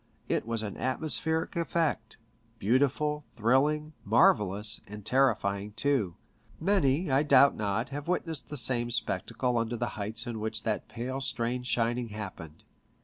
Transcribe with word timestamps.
It 0.27 0.47
was 0.47 0.63
an 0.63 0.77
atmospheric 0.77 1.55
effect, 1.55 2.17
beautiful, 2.57 3.23
thrilling, 3.35 3.93
marvellous, 4.03 4.81
and 4.87 5.05
terrifying 5.05 5.73
too. 5.73 6.15
Many, 6.59 7.11
I 7.11 7.21
doubt 7.21 7.55
not, 7.55 7.89
have 7.89 8.07
witnessed 8.07 8.49
t}ie 8.49 8.57
same 8.57 8.89
spectacle 8.89 9.59
under 9.59 9.77
the 9.77 9.89
heights 9.89 10.25
in 10.25 10.39
which 10.39 10.63
that 10.63 10.87
pale 10.87 11.21
strange 11.21 11.67
shining 11.67 12.07
happened. 12.09 12.63